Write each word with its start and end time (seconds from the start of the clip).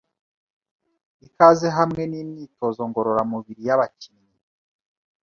ikaze 1.27 1.67
hamwe 1.77 2.01
nimyitozo 2.07 2.81
ngororamubiri 2.89 3.61
y'abakinnyi 3.67 4.37